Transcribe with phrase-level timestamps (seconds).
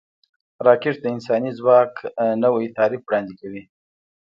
[0.65, 1.91] راکټ د انساني ځواک
[2.43, 3.63] نوی تعریف وړاندې کوي